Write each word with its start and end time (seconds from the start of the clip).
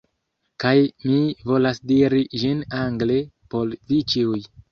Kaj 0.61 0.71
mi 1.09 1.17
volas 1.51 1.81
diri 1.91 2.23
ĝin 2.45 2.65
angle 2.79 3.19
por 3.55 3.77
vi 3.93 4.01
ĉiuj. 4.15 4.43